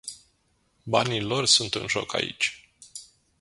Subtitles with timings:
[0.85, 2.69] Banii lor sunt în joc aici.